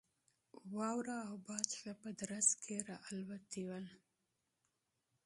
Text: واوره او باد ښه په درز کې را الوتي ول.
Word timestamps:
واوره 0.75 1.17
او 1.29 1.35
باد 1.47 1.67
ښه 1.79 1.91
په 2.01 2.09
درز 2.19 2.49
کې 2.61 2.75
را 2.87 2.97
الوتي 3.07 3.63
ول. 3.67 3.85